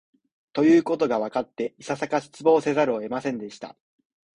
[0.53, 3.75] ということがわかって、いささか失望せざるを得ませんでした